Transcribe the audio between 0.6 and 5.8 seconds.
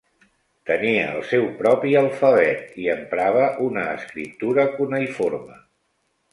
Tenia el seu propi alfabet, i emprava una escriptura cuneïforme.